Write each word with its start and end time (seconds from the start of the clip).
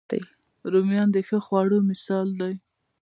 رومیان 0.71 1.09
د 1.11 1.17
ښه 1.27 1.37
خواړه 1.45 1.77
مثال 1.89 2.27
دي 2.39 2.53